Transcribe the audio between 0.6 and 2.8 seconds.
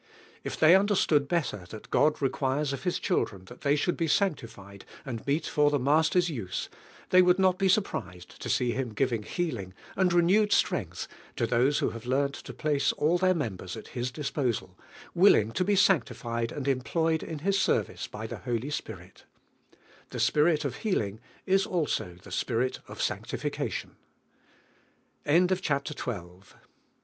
under stood better that Rod requires